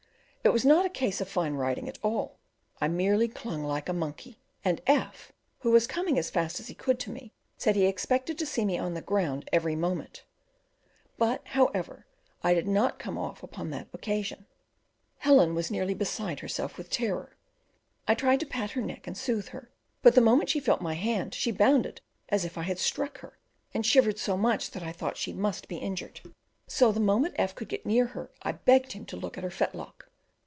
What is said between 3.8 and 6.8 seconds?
a monkey, and F, who was coming as fast as he